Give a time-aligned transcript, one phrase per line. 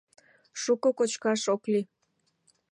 [0.61, 1.85] Шуко кочкаш ок лий.